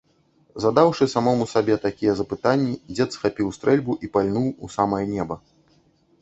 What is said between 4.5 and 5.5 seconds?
у самае неба.